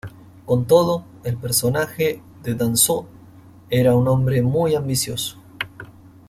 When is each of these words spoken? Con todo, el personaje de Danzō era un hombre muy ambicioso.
Con 0.47 0.65
todo, 0.65 1.05
el 1.23 1.37
personaje 1.37 2.23
de 2.41 2.57
Danzō 2.57 3.05
era 3.69 3.93
un 3.95 4.07
hombre 4.07 4.41
muy 4.41 4.73
ambicioso. 4.73 5.37